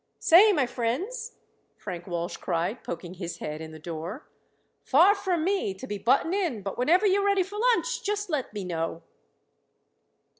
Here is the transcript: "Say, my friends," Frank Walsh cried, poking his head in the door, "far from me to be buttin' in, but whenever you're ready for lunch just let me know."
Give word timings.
"Say, 0.17 0.51
my 0.51 0.65
friends," 0.65 1.33
Frank 1.77 2.07
Walsh 2.07 2.35
cried, 2.35 2.83
poking 2.83 3.13
his 3.13 3.37
head 3.37 3.61
in 3.61 3.71
the 3.71 3.77
door, 3.77 4.25
"far 4.83 5.13
from 5.13 5.43
me 5.43 5.75
to 5.75 5.85
be 5.85 5.99
buttin' 5.99 6.33
in, 6.33 6.63
but 6.63 6.75
whenever 6.75 7.05
you're 7.05 7.23
ready 7.23 7.43
for 7.43 7.59
lunch 7.59 8.01
just 8.01 8.27
let 8.27 8.51
me 8.51 8.63
know." 8.63 9.03